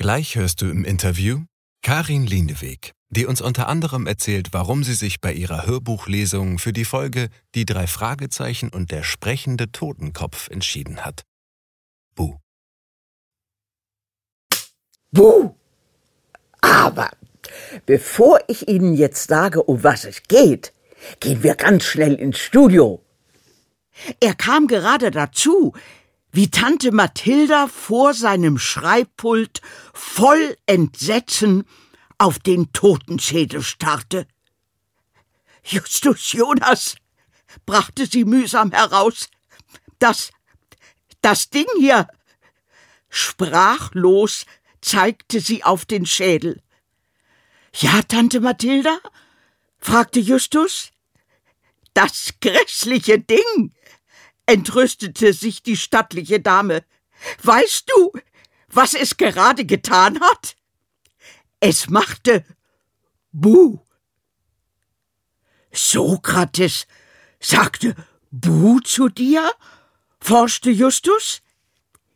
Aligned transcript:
Gleich 0.00 0.34
hörst 0.34 0.62
du 0.62 0.70
im 0.70 0.86
Interview 0.86 1.42
Karin 1.82 2.24
Liendeweg, 2.24 2.92
die 3.10 3.26
uns 3.26 3.42
unter 3.42 3.68
anderem 3.68 4.06
erzählt, 4.06 4.48
warum 4.52 4.82
sie 4.82 4.94
sich 4.94 5.20
bei 5.20 5.30
ihrer 5.30 5.66
Hörbuchlesung 5.66 6.58
für 6.58 6.72
die 6.72 6.86
Folge 6.86 7.28
Die 7.54 7.66
drei 7.66 7.86
Fragezeichen 7.86 8.70
und 8.70 8.92
der 8.92 9.02
sprechende 9.02 9.70
Totenkopf 9.72 10.48
entschieden 10.48 11.04
hat. 11.04 11.24
Buh. 12.14 12.38
Buh! 15.10 15.54
Aber 16.62 17.10
bevor 17.84 18.40
ich 18.48 18.68
Ihnen 18.68 18.94
jetzt 18.94 19.28
sage, 19.28 19.62
um 19.62 19.84
was 19.84 20.06
es 20.06 20.22
geht, 20.22 20.72
gehen 21.20 21.42
wir 21.42 21.56
ganz 21.56 21.84
schnell 21.84 22.14
ins 22.14 22.38
Studio. 22.38 23.04
Er 24.18 24.34
kam 24.34 24.66
gerade 24.66 25.10
dazu, 25.10 25.74
wie 26.32 26.50
Tante 26.50 26.92
Mathilda 26.92 27.66
vor 27.66 28.14
seinem 28.14 28.58
Schreibpult 28.58 29.60
voll 29.92 30.56
Entsetzen 30.66 31.64
auf 32.18 32.38
den 32.38 32.72
Totenschädel 32.72 33.62
starrte. 33.62 34.26
Justus 35.64 36.32
Jonas, 36.32 36.96
brachte 37.66 38.06
sie 38.06 38.24
mühsam 38.24 38.70
heraus. 38.72 39.28
Das, 39.98 40.30
das 41.20 41.50
Ding 41.50 41.66
hier. 41.78 42.08
Sprachlos 43.08 44.46
zeigte 44.80 45.40
sie 45.40 45.64
auf 45.64 45.84
den 45.84 46.06
Schädel. 46.06 46.62
Ja, 47.74 48.02
Tante 48.02 48.40
Mathilda? 48.40 48.98
fragte 49.78 50.20
Justus. 50.20 50.90
Das 51.94 52.34
grässliche 52.40 53.18
Ding, 53.18 53.74
entrüstete 54.50 55.32
sich 55.32 55.62
die 55.62 55.76
stattliche 55.76 56.40
Dame. 56.40 56.84
Weißt 57.42 57.88
du, 57.88 58.12
was 58.68 58.94
es 58.94 59.16
gerade 59.16 59.64
getan 59.64 60.20
hat? 60.20 60.56
Es 61.60 61.88
machte 61.88 62.44
Buh. 63.32 63.78
Sokrates 65.72 66.86
sagte 67.38 67.94
Buh 68.30 68.80
zu 68.80 69.08
dir? 69.08 69.52
forschte 70.20 70.70
Justus. 70.70 71.42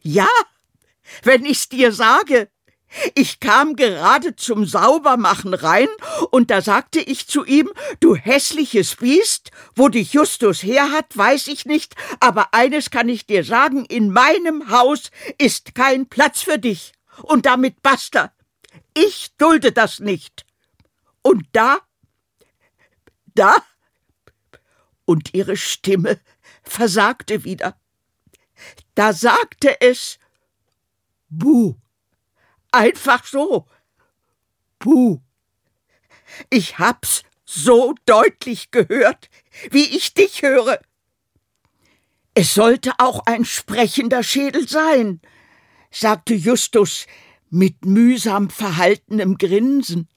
Ja, 0.03 0.29
wenn 1.23 1.45
ich's 1.45 1.69
dir 1.69 1.93
sage. 1.93 2.51
Ich 3.15 3.41
kam 3.41 3.77
gerade 3.77 4.37
zum 4.37 4.67
Saubermachen 4.67 5.55
rein, 5.55 5.89
und 6.31 6.51
da 6.51 6.63
sagte 6.63 7.01
ich 7.01 7.27
zu 7.27 7.45
ihm, 7.45 7.71
du 8.01 8.15
hässliches 8.15 8.97
Biest, 8.97 9.51
wo 9.75 9.89
dich 9.89 10.13
Justus 10.13 10.63
her 10.63 10.91
hat, 10.93 11.17
weiß 11.17 11.49
ich 11.49 11.67
nicht, 11.67 11.95
aber 12.21 12.55
eines 12.55 12.91
kann 12.91 13.09
ich 13.09 13.27
dir 13.27 13.45
sagen, 13.45 13.85
in 13.85 14.11
meinem 14.11 14.71
Haus 14.71 15.11
ist 15.39 15.75
kein 15.75 16.09
Platz 16.09 16.43
für 16.43 16.59
dich. 16.59 16.93
Und 17.23 17.47
damit 17.47 17.83
basta. 17.83 18.33
Ich 18.95 19.37
dulde 19.39 19.73
das 19.73 20.01
nicht. 20.01 20.45
Und 21.23 21.47
da, 21.53 21.79
da, 23.35 23.57
und 25.05 25.35
ihre 25.35 25.57
Stimme 25.57 26.21
versagte 26.63 27.45
wieder. 27.45 27.77
Da 28.95 29.13
sagte 29.13 29.81
es 29.81 30.19
Buh. 31.29 31.75
Einfach 32.75 33.25
so. 33.25 33.67
Buh. 34.81 35.21
Ich 36.51 36.81
hab's 36.81 37.23
so 37.45 37.95
deutlich 38.05 38.73
gehört, 38.73 39.31
wie 39.71 39.85
ich 39.97 40.13
dich 40.13 40.43
höre. 40.43 40.81
Es 42.35 42.53
sollte 42.53 42.91
auch 42.99 43.27
ein 43.27 43.45
sprechender 43.45 44.25
Schädel 44.25 44.67
sein, 44.67 45.21
sagte 45.93 46.35
Justus 46.35 47.07
mit 47.49 47.85
mühsam 47.85 48.51
verhaltenem 48.51 49.39
Grinsen. 49.39 50.09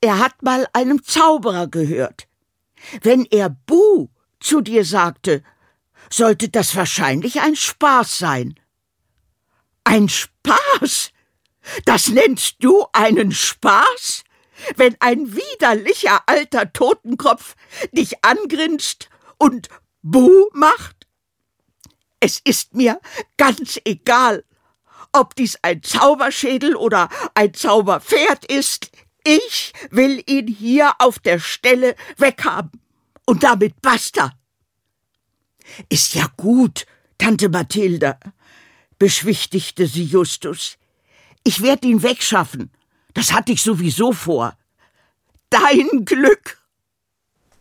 Er 0.00 0.18
hat 0.20 0.42
mal 0.42 0.66
einem 0.72 1.04
Zauberer 1.04 1.66
gehört. 1.66 2.28
Wenn 3.02 3.26
er 3.26 3.50
Buh 3.50 4.08
zu 4.40 4.62
dir 4.62 4.86
sagte, 4.86 5.42
sollte 6.10 6.48
das 6.48 6.74
wahrscheinlich 6.74 7.42
ein 7.42 7.56
Spaß 7.56 8.16
sein. 8.16 8.58
Ein 9.84 10.08
Spaß? 10.08 11.12
Das 11.84 12.08
nennst 12.08 12.56
du 12.60 12.86
einen 12.92 13.32
Spaß? 13.32 14.24
Wenn 14.76 14.96
ein 15.00 15.34
widerlicher 15.34 16.22
alter 16.26 16.72
Totenkopf 16.72 17.54
dich 17.92 18.24
angrinst 18.24 19.08
und 19.38 19.68
Buh 20.02 20.48
macht? 20.52 21.06
Es 22.20 22.40
ist 22.44 22.74
mir 22.74 23.00
ganz 23.36 23.78
egal, 23.84 24.44
ob 25.12 25.34
dies 25.36 25.58
ein 25.62 25.82
Zauberschädel 25.82 26.76
oder 26.76 27.08
ein 27.34 27.54
Zauberpferd 27.54 28.44
ist. 28.46 28.90
Ich 29.24 29.72
will 29.90 30.22
ihn 30.26 30.48
hier 30.48 30.92
auf 30.98 31.18
der 31.18 31.38
Stelle 31.38 31.94
weghaben. 32.16 32.80
Und 33.26 33.42
damit 33.42 33.80
basta. 33.80 34.32
Ist 35.88 36.14
ja 36.14 36.26
gut, 36.36 36.86
Tante 37.16 37.48
Mathilda, 37.48 38.18
beschwichtigte 38.98 39.86
sie 39.86 40.04
Justus. 40.04 40.78
Ich 41.42 41.62
werde 41.62 41.88
ihn 41.88 42.02
wegschaffen. 42.02 42.70
Das 43.12 43.32
hatte 43.32 43.52
ich 43.52 43.62
sowieso 43.62 44.12
vor. 44.12 44.56
Dein 45.50 46.04
Glück. 46.04 46.58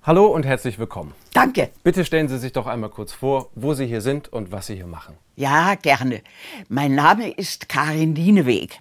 Hallo 0.03 0.25
und 0.27 0.45
herzlich 0.45 0.79
willkommen. 0.79 1.13
Danke. 1.33 1.71
Bitte 1.83 2.03
stellen 2.03 2.27
Sie 2.27 2.37
sich 2.37 2.51
doch 2.51 2.67
einmal 2.67 2.89
kurz 2.89 3.13
vor, 3.13 3.49
wo 3.55 3.73
Sie 3.73 3.85
hier 3.85 4.01
sind 4.01 4.31
und 4.31 4.51
was 4.51 4.67
Sie 4.67 4.75
hier 4.75 4.87
machen. 4.87 5.15
Ja, 5.35 5.75
gerne. 5.75 6.21
Mein 6.67 6.95
Name 6.95 7.31
ist 7.31 7.69
Karin 7.69 8.13
Dieneweg. 8.13 8.79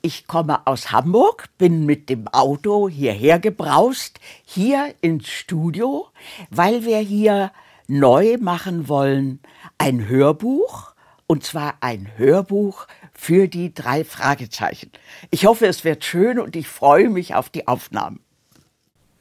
Ich 0.00 0.26
komme 0.26 0.66
aus 0.66 0.92
Hamburg, 0.92 1.48
bin 1.58 1.86
mit 1.86 2.08
dem 2.08 2.28
Auto 2.28 2.88
hierher 2.88 3.38
gebraust, 3.38 4.20
hier 4.44 4.94
ins 5.00 5.28
Studio, 5.28 6.08
weil 6.50 6.84
wir 6.84 6.98
hier 6.98 7.52
neu 7.88 8.36
machen 8.38 8.88
wollen 8.88 9.40
ein 9.78 10.08
Hörbuch, 10.08 10.91
und 11.32 11.42
zwar 11.42 11.76
ein 11.80 12.10
Hörbuch 12.18 12.86
für 13.14 13.48
die 13.48 13.72
drei 13.72 14.04
Fragezeichen. 14.04 14.90
Ich 15.30 15.46
hoffe, 15.46 15.66
es 15.66 15.82
wird 15.82 16.04
schön 16.04 16.38
und 16.38 16.56
ich 16.56 16.68
freue 16.68 17.08
mich 17.08 17.34
auf 17.34 17.48
die 17.48 17.66
Aufnahmen. 17.68 18.20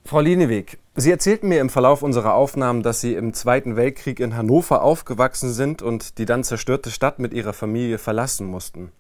Frau 0.03 0.19
Lieneweg, 0.19 0.77
Sie 0.93 1.09
erzählten 1.09 1.47
mir 1.47 1.61
im 1.61 1.69
Verlauf 1.69 2.03
unserer 2.03 2.33
Aufnahmen, 2.33 2.83
dass 2.83 2.99
Sie 2.99 3.13
im 3.13 3.33
Zweiten 3.33 3.77
Weltkrieg 3.77 4.19
in 4.19 4.35
Hannover 4.35 4.81
aufgewachsen 4.81 5.53
sind 5.53 5.81
und 5.81 6.17
die 6.17 6.25
dann 6.25 6.43
zerstörte 6.43 6.91
Stadt 6.91 7.19
mit 7.19 7.31
Ihrer 7.31 7.53
Familie 7.53 7.97
verlassen 7.97 8.45
mussten. 8.45 8.91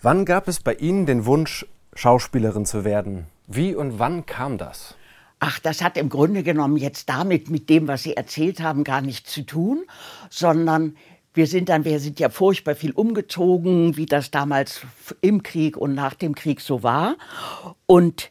Wann 0.00 0.24
gab 0.24 0.48
es 0.48 0.60
bei 0.60 0.72
Ihnen 0.72 1.04
den 1.04 1.26
Wunsch, 1.26 1.66
Schauspielerin 1.92 2.64
zu 2.64 2.86
werden? 2.86 3.26
Wie 3.48 3.74
und 3.74 3.98
wann 3.98 4.24
kam 4.24 4.56
das? 4.56 4.94
Ach, 5.40 5.58
das 5.58 5.82
hat 5.82 5.98
im 5.98 6.08
Grunde 6.08 6.42
genommen 6.42 6.78
jetzt 6.78 7.10
damit, 7.10 7.50
mit 7.50 7.68
dem, 7.68 7.86
was 7.86 8.02
Sie 8.02 8.16
erzählt 8.16 8.62
haben, 8.62 8.82
gar 8.82 9.02
nichts 9.02 9.30
zu 9.30 9.42
tun, 9.42 9.84
sondern 10.30 10.96
wir 11.34 11.48
sind 11.48 11.68
dann, 11.68 11.84
wir 11.84 11.98
sind 11.98 12.20
ja 12.20 12.30
furchtbar 12.30 12.76
viel 12.76 12.92
umgezogen, 12.92 13.96
wie 13.96 14.06
das 14.06 14.30
damals 14.30 14.82
im 15.20 15.42
Krieg 15.42 15.76
und 15.76 15.94
nach 15.94 16.14
dem 16.14 16.34
Krieg 16.34 16.60
so 16.60 16.82
war. 16.82 17.16
Und 17.86 18.30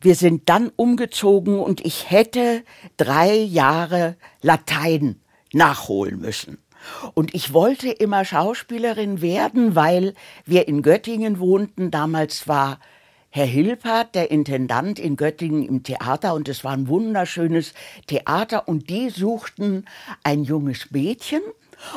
wir 0.00 0.14
sind 0.14 0.50
dann 0.50 0.70
umgezogen 0.76 1.58
und 1.58 1.84
ich 1.84 2.10
hätte 2.10 2.62
drei 2.98 3.34
Jahre 3.34 4.16
Latein 4.42 5.20
nachholen 5.54 6.20
müssen. 6.20 6.58
Und 7.14 7.34
ich 7.34 7.54
wollte 7.54 7.88
immer 7.88 8.26
Schauspielerin 8.26 9.22
werden, 9.22 9.74
weil 9.74 10.12
wir 10.44 10.68
in 10.68 10.82
Göttingen 10.82 11.38
wohnten. 11.38 11.90
Damals 11.90 12.46
war 12.46 12.78
Herr 13.30 13.46
Hilpert, 13.46 14.14
der 14.14 14.30
Intendant 14.30 14.98
in 14.98 15.16
Göttingen 15.16 15.66
im 15.66 15.82
Theater, 15.82 16.34
und 16.34 16.48
es 16.48 16.62
war 16.62 16.72
ein 16.72 16.86
wunderschönes 16.88 17.72
Theater, 18.06 18.68
und 18.68 18.90
die 18.90 19.08
suchten 19.10 19.86
ein 20.22 20.44
junges 20.44 20.90
Mädchen. 20.90 21.40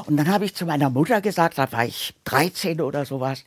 Und 0.05 0.17
dann 0.17 0.29
habe 0.29 0.45
ich 0.45 0.55
zu 0.55 0.65
meiner 0.65 0.89
Mutter 0.89 1.21
gesagt, 1.21 1.57
da 1.57 1.71
war 1.71 1.85
ich 1.85 2.13
13 2.25 2.81
oder 2.81 3.05
sowas, 3.05 3.43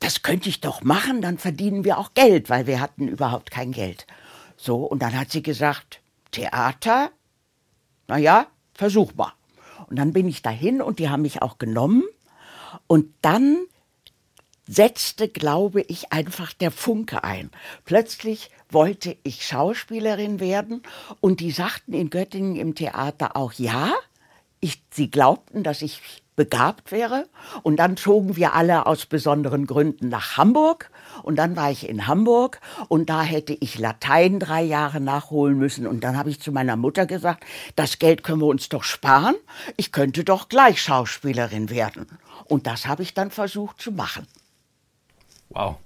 das 0.00 0.22
könnte 0.22 0.48
ich 0.48 0.60
doch 0.60 0.82
machen, 0.82 1.22
dann 1.22 1.38
verdienen 1.38 1.84
wir 1.84 1.98
auch 1.98 2.14
Geld, 2.14 2.50
weil 2.50 2.66
wir 2.66 2.80
hatten 2.80 3.08
überhaupt 3.08 3.50
kein 3.50 3.72
Geld. 3.72 4.06
So, 4.56 4.84
und 4.84 5.02
dann 5.02 5.18
hat 5.18 5.30
sie 5.30 5.42
gesagt, 5.42 6.00
Theater? 6.30 7.10
Na 8.06 8.18
ja, 8.18 8.46
versuch 8.74 9.14
mal. 9.14 9.32
Und 9.88 9.98
dann 9.98 10.12
bin 10.12 10.28
ich 10.28 10.42
dahin 10.42 10.82
und 10.82 10.98
die 10.98 11.08
haben 11.08 11.22
mich 11.22 11.42
auch 11.42 11.58
genommen. 11.58 12.04
Und 12.86 13.12
dann 13.22 13.58
setzte, 14.66 15.28
glaube 15.28 15.80
ich, 15.82 16.12
einfach 16.12 16.52
der 16.52 16.70
Funke 16.70 17.24
ein. 17.24 17.50
Plötzlich 17.84 18.50
wollte 18.70 19.16
ich 19.22 19.46
Schauspielerin 19.46 20.40
werden 20.40 20.82
und 21.20 21.40
die 21.40 21.50
sagten 21.50 21.94
in 21.94 22.10
Göttingen 22.10 22.56
im 22.56 22.74
Theater 22.74 23.36
auch 23.36 23.54
ja. 23.54 23.94
Ich, 24.60 24.82
sie 24.90 25.10
glaubten, 25.10 25.62
dass 25.62 25.82
ich 25.82 26.22
begabt 26.38 26.92
wäre. 26.92 27.28
Und 27.64 27.76
dann 27.76 27.96
zogen 27.96 28.36
wir 28.36 28.54
alle 28.54 28.86
aus 28.86 29.06
besonderen 29.06 29.66
Gründen 29.66 30.08
nach 30.08 30.36
Hamburg. 30.36 30.90
Und 31.24 31.36
dann 31.36 31.56
war 31.56 31.70
ich 31.70 31.88
in 31.88 32.06
Hamburg 32.06 32.60
und 32.86 33.10
da 33.10 33.22
hätte 33.22 33.56
ich 33.58 33.76
Latein 33.78 34.38
drei 34.38 34.62
Jahre 34.62 35.00
nachholen 35.00 35.58
müssen. 35.58 35.86
Und 35.86 36.04
dann 36.04 36.16
habe 36.16 36.30
ich 36.30 36.40
zu 36.40 36.52
meiner 36.52 36.76
Mutter 36.76 37.06
gesagt, 37.06 37.44
das 37.74 37.98
Geld 37.98 38.22
können 38.22 38.40
wir 38.40 38.46
uns 38.46 38.68
doch 38.68 38.84
sparen. 38.84 39.34
Ich 39.76 39.90
könnte 39.90 40.22
doch 40.22 40.48
gleich 40.48 40.80
Schauspielerin 40.80 41.70
werden. 41.70 42.06
Und 42.44 42.68
das 42.68 42.86
habe 42.86 43.02
ich 43.02 43.14
dann 43.14 43.32
versucht 43.32 43.82
zu 43.82 43.90
machen. 43.90 44.26
Wow. 45.48 45.76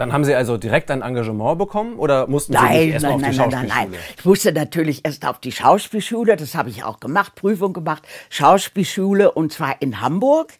Dann 0.00 0.14
haben 0.14 0.24
Sie 0.24 0.34
also 0.34 0.56
direkt 0.56 0.90
ein 0.90 1.02
Engagement 1.02 1.58
bekommen 1.58 1.98
oder 1.98 2.26
mussten 2.26 2.54
Sie 2.54 2.58
Nein, 2.58 2.86
nicht 2.86 2.94
erst 2.94 3.02
nein, 3.02 3.12
auf 3.12 3.18
die 3.18 3.22
nein, 3.26 3.36
nein, 3.36 3.50
Schauspielschule? 3.50 3.74
nein, 3.74 3.90
nein. 3.90 4.00
Ich 4.16 4.24
musste 4.24 4.52
natürlich 4.52 5.04
erst 5.04 5.26
auf 5.26 5.40
die 5.40 5.52
Schauspielschule, 5.52 6.36
das 6.36 6.54
habe 6.54 6.70
ich 6.70 6.84
auch 6.84 7.00
gemacht, 7.00 7.34
Prüfung 7.34 7.74
gemacht, 7.74 8.08
Schauspielschule 8.30 9.30
und 9.30 9.52
zwar 9.52 9.82
in 9.82 10.00
Hamburg 10.00 10.54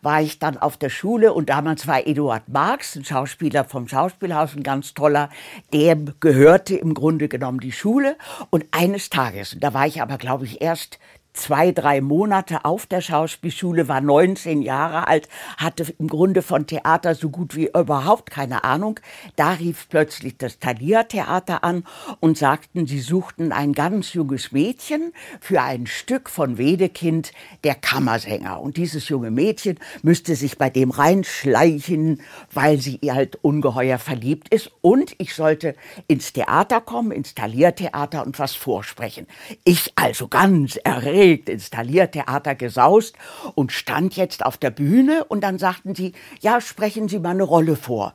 war 0.00 0.22
ich 0.22 0.38
dann 0.38 0.56
auf 0.56 0.78
der 0.78 0.88
Schule 0.88 1.34
und 1.34 1.50
damals 1.50 1.86
war 1.86 2.06
Eduard 2.06 2.48
Marx, 2.48 2.96
ein 2.96 3.04
Schauspieler 3.04 3.64
vom 3.64 3.86
Schauspielhaus, 3.86 4.56
ein 4.56 4.62
ganz 4.62 4.94
toller, 4.94 5.28
der 5.74 5.96
gehörte 5.96 6.74
im 6.74 6.94
Grunde 6.94 7.28
genommen 7.28 7.60
die 7.60 7.72
Schule 7.72 8.16
und 8.48 8.64
eines 8.70 9.10
Tages, 9.10 9.58
da 9.60 9.74
war 9.74 9.86
ich 9.86 10.00
aber 10.00 10.16
glaube 10.16 10.46
ich 10.46 10.62
erst 10.62 10.98
zwei, 11.36 11.70
drei 11.70 12.00
Monate 12.00 12.64
auf 12.64 12.86
der 12.86 13.00
Schauspielschule, 13.00 13.88
war 13.88 14.00
19 14.00 14.62
Jahre 14.62 15.06
alt, 15.06 15.28
hatte 15.58 15.86
im 15.98 16.08
Grunde 16.08 16.42
von 16.42 16.66
Theater 16.66 17.14
so 17.14 17.30
gut 17.30 17.54
wie 17.54 17.68
überhaupt 17.68 18.30
keine 18.30 18.64
Ahnung. 18.64 18.98
Da 19.36 19.52
rief 19.52 19.88
plötzlich 19.88 20.38
das 20.38 20.58
Thalia-Theater 20.58 21.62
an 21.62 21.84
und 22.20 22.38
sagten, 22.38 22.86
sie 22.86 23.00
suchten 23.00 23.52
ein 23.52 23.72
ganz 23.72 24.14
junges 24.14 24.52
Mädchen 24.52 25.12
für 25.40 25.62
ein 25.62 25.86
Stück 25.86 26.30
von 26.30 26.58
Wedekind, 26.58 27.32
der 27.64 27.74
Kammersänger. 27.74 28.60
Und 28.60 28.76
dieses 28.76 29.08
junge 29.08 29.30
Mädchen 29.30 29.78
müsste 30.02 30.34
sich 30.34 30.58
bei 30.58 30.70
dem 30.70 30.90
reinschleichen, 30.90 32.22
weil 32.52 32.78
sie 32.80 32.98
halt 33.04 33.38
ungeheuer 33.42 33.98
verliebt 33.98 34.52
ist. 34.52 34.70
Und 34.80 35.14
ich 35.18 35.34
sollte 35.34 35.76
ins 36.08 36.32
Theater 36.32 36.80
kommen, 36.80 37.12
ins 37.12 37.34
Thalia-Theater 37.34 38.24
und 38.24 38.38
was 38.38 38.54
vorsprechen. 38.54 39.26
Ich 39.64 39.92
also 39.96 40.28
ganz 40.28 40.76
erregt 40.76 41.25
aufgeregt 41.26 41.48
ins 41.48 41.70
Taliertheater 41.70 42.54
gesaust 42.54 43.16
und 43.54 43.72
stand 43.72 44.16
jetzt 44.16 44.44
auf 44.44 44.56
der 44.56 44.70
Bühne 44.70 45.24
und 45.24 45.40
dann 45.42 45.58
sagten 45.58 45.94
sie, 45.94 46.12
ja, 46.40 46.60
sprechen 46.60 47.08
Sie 47.08 47.18
mal 47.18 47.30
eine 47.30 47.42
Rolle 47.42 47.76
vor. 47.76 48.14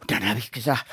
Und 0.00 0.10
dann 0.10 0.28
habe 0.28 0.38
ich 0.38 0.52
gesagt, 0.52 0.84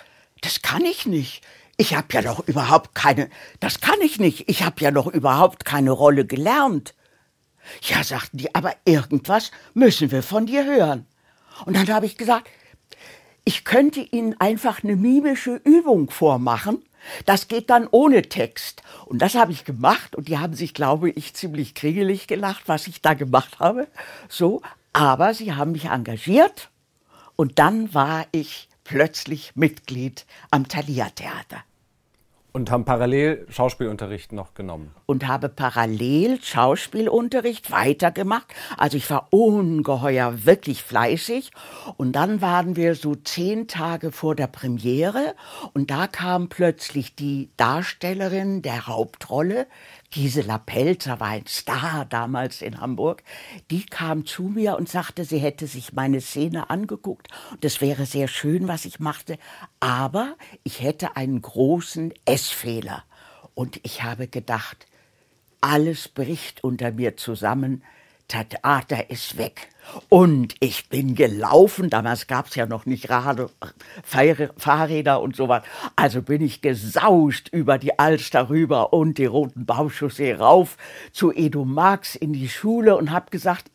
das 0.42 0.62
kann 0.62 0.84
ich 0.84 1.06
nicht. 1.06 1.44
Ich 1.78 1.96
habe 1.96 2.08
ja 2.12 2.22
noch 2.22 2.48
überhaupt 2.48 2.96
keine, 2.96 3.30
das 3.60 3.82
kann 3.82 4.02
ich 4.02 4.20
nicht. 4.20 4.50
Ich 4.50 4.64
habe 4.64 4.82
ja 4.82 4.92
noch 4.92 5.08
überhaupt 5.08 5.66
keine 5.66 5.92
Rolle 5.92 6.26
gelernt. 6.26 6.96
Ja, 7.84 8.04
sagten 8.04 8.38
die, 8.38 8.54
aber 8.56 8.74
irgendwas 8.86 9.52
müssen 9.74 10.12
wir 10.12 10.24
von 10.24 10.48
dir 10.48 10.66
hören. 10.66 11.06
Und 11.66 11.76
dann 11.76 11.88
habe 11.90 12.08
ich 12.08 12.18
gesagt, 12.18 12.48
ich 13.46 13.64
könnte 13.64 14.02
Ihnen 14.02 14.40
einfach 14.40 14.84
eine 14.84 14.96
mimische 14.96 15.62
Übung 15.64 16.10
vormachen 16.10 16.84
das 17.26 17.48
geht 17.48 17.70
dann 17.70 17.88
ohne 17.90 18.24
Text. 18.24 18.84
Und 19.06 19.22
das 19.22 19.36
habe 19.36 19.52
ich 19.52 19.66
gemacht 19.66 20.16
und 20.16 20.28
die 20.28 20.38
haben 20.38 20.54
sich, 20.54 20.74
glaube 20.74 21.10
ich, 21.10 21.34
ziemlich 21.34 21.76
kriegelig 21.76 22.28
gelacht, 22.28 22.64
was 22.68 22.88
ich 22.88 23.02
da 23.02 23.14
gemacht 23.14 23.60
habe. 23.60 23.88
So, 24.30 24.62
aber 24.94 25.34
sie 25.34 25.54
haben 25.54 25.72
mich 25.72 25.86
engagiert 25.86 26.70
und 27.36 27.60
dann 27.60 27.94
war 27.94 28.26
ich 28.32 28.70
plötzlich 28.84 29.56
Mitglied 29.56 30.26
am 30.52 30.68
Thalia 30.68 31.10
Theater. 31.10 31.64
Und 32.54 32.70
haben 32.70 32.84
parallel 32.84 33.46
Schauspielunterricht 33.50 34.34
noch 34.34 34.54
genommen. 34.54 34.94
Und 35.06 35.26
habe 35.26 35.48
parallel 35.48 36.42
Schauspielunterricht 36.42 37.72
weitergemacht. 37.72 38.54
Also 38.78 38.98
ich 38.98 39.10
war 39.10 39.28
ungeheuer 39.32 40.46
wirklich 40.46 40.84
fleißig. 40.84 41.52
Und 41.96 42.14
dann 42.14 42.42
waren 42.42 42.76
wir 42.76 42.96
so 42.96 43.16
zehn 43.16 43.70
Tage 43.70 44.12
vor 44.12 44.36
der 44.36 44.48
Premiere. 44.48 45.36
Und 45.74 45.92
da 45.92 46.08
kam 46.08 46.50
plötzlich 46.50 47.16
die 47.16 47.50
Darstellerin 47.56 48.62
der 48.62 48.86
Hauptrolle, 48.86 49.68
Gisela 50.12 50.58
Pelzer 50.58 51.22
war 51.22 51.30
ein 51.30 51.48
Star 51.48 52.06
damals 52.06 52.62
in 52.62 52.82
Hamburg, 52.82 53.24
die 53.72 53.86
kam 53.86 54.26
zu 54.26 54.44
mir 54.44 54.76
und 54.76 54.90
sagte, 54.90 55.24
sie 55.24 55.40
hätte 55.40 55.68
sich 55.68 55.94
meine 55.94 56.20
Szene 56.20 56.70
angeguckt. 56.70 57.30
Und 57.52 57.64
es 57.64 57.80
wäre 57.80 58.06
sehr 58.06 58.28
schön, 58.28 58.68
was 58.68 58.84
ich 58.84 59.00
machte, 59.00 59.40
aber 59.80 60.36
ich 60.64 60.82
hätte 60.82 61.16
einen 61.16 61.42
großen 61.42 62.14
Essfehler. 62.26 63.04
Und 63.56 63.80
ich 63.84 64.04
habe 64.04 64.28
gedacht, 64.28 64.86
alles 65.62 66.10
bricht 66.10 66.64
unter 66.64 66.92
mir 66.92 67.16
zusammen, 67.16 67.84
Theater 68.40 69.10
ist 69.10 69.38
weg. 69.38 69.70
Und 70.10 70.56
ich 70.60 70.90
bin 70.90 71.16
gelaufen, 71.16 71.90
damals 71.90 72.28
gab 72.28 72.48
es 72.48 72.56
ja 72.56 72.66
noch 72.66 72.86
nicht 72.86 73.10
Rad, 73.10 73.50
Fahrräder 74.04 75.22
und 75.22 75.36
sowas. 75.36 75.64
Also 75.96 76.22
bin 76.22 76.42
ich 76.42 76.62
gesauscht 76.62 77.50
über 77.52 77.78
die 77.78 78.00
Alster 78.00 78.50
rüber 78.50 78.94
und 78.94 79.18
die 79.18 79.26
Roten 79.26 79.66
Bauchchaussee 79.66 80.34
rauf 80.34 80.78
zu 81.12 81.32
Edo 81.32 81.66
Marx 81.66 82.16
in 82.16 82.34
die 82.34 82.50
Schule 82.50 82.96
und 82.96 83.12
habe 83.12 83.32
gesagt, 83.32 83.70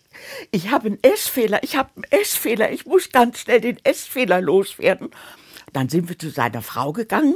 ich 0.51 0.71
habe 0.71 0.87
einen 0.87 1.03
Essfehler, 1.03 1.63
ich 1.63 1.77
habe 1.77 1.91
einen 1.97 2.05
Essfehler, 2.11 2.71
ich 2.71 2.87
muss 2.87 3.11
ganz 3.11 3.41
schnell 3.41 3.61
den 3.61 3.79
Essfehler 3.85 4.41
loswerden. 4.41 5.11
Dann 5.73 5.89
sind 5.91 6.09
wir 6.09 6.19
zu 6.19 6.31
seiner 6.31 6.63
Frau 6.63 6.93
gegangen, 6.93 7.35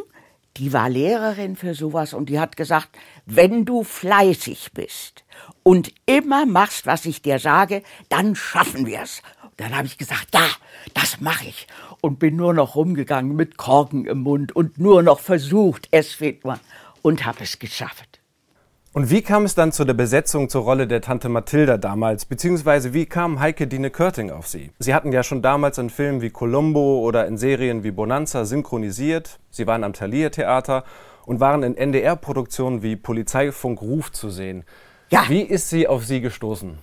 die 0.56 0.72
war 0.72 0.88
Lehrerin 0.88 1.56
für 1.56 1.74
sowas 1.74 2.12
und 2.12 2.28
die 2.28 2.40
hat 2.40 2.56
gesagt, 2.56 2.90
wenn 3.26 3.64
du 3.64 3.84
fleißig 3.84 4.72
bist 4.74 5.24
und 5.62 5.92
immer 6.06 6.46
machst, 6.46 6.86
was 6.86 7.06
ich 7.06 7.22
dir 7.22 7.38
sage, 7.38 7.82
dann 8.08 8.34
schaffen 8.34 8.86
wir's. 8.86 9.22
Dann 9.56 9.76
habe 9.76 9.86
ich 9.86 9.98
gesagt, 9.98 10.28
ja, 10.34 10.46
das 10.94 11.20
mache 11.20 11.46
ich. 11.46 11.66
Und 12.00 12.18
bin 12.18 12.36
nur 12.36 12.54
noch 12.54 12.76
rumgegangen 12.76 13.36
mit 13.36 13.58
Korken 13.58 14.06
im 14.06 14.20
Mund 14.20 14.56
und 14.56 14.78
nur 14.78 15.02
noch 15.02 15.20
versucht, 15.20 15.88
es 15.90 16.12
fehlt 16.14 16.44
nur. 16.44 16.58
Und 17.02 17.26
habe 17.26 17.44
es 17.44 17.58
geschafft. 17.58 18.19
Und 18.92 19.08
wie 19.08 19.22
kam 19.22 19.44
es 19.44 19.54
dann 19.54 19.70
zu 19.70 19.84
der 19.84 19.94
Besetzung 19.94 20.48
zur 20.48 20.64
Rolle 20.64 20.88
der 20.88 21.00
Tante 21.00 21.28
Mathilda 21.28 21.76
damals? 21.76 22.24
Beziehungsweise 22.24 22.92
wie 22.92 23.06
kam 23.06 23.38
Heike 23.38 23.68
Dine 23.68 23.88
Körting 23.90 24.32
auf 24.32 24.48
Sie? 24.48 24.72
Sie 24.80 24.92
hatten 24.92 25.12
ja 25.12 25.22
schon 25.22 25.42
damals 25.42 25.78
in 25.78 25.90
Filmen 25.90 26.22
wie 26.22 26.30
Columbo 26.30 26.98
oder 26.98 27.24
in 27.28 27.38
Serien 27.38 27.84
wie 27.84 27.92
Bonanza 27.92 28.44
synchronisiert. 28.44 29.38
Sie 29.48 29.68
waren 29.68 29.84
am 29.84 29.92
Thalia 29.92 30.30
Theater 30.30 30.82
und 31.24 31.38
waren 31.38 31.62
in 31.62 31.76
NDR-Produktionen 31.76 32.82
wie 32.82 32.96
Polizeifunk 32.96 33.80
Ruf 33.80 34.10
zu 34.10 34.28
sehen. 34.28 34.64
Ja. 35.08 35.22
Wie 35.28 35.42
ist 35.42 35.70
sie 35.70 35.86
auf 35.86 36.04
Sie 36.04 36.20
gestoßen? 36.20 36.78